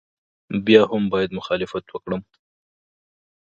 بیا 0.65 0.81
هم 0.91 1.03
باید 1.11 1.31
مخالفت 1.39 1.85
وکړم. 1.89 2.21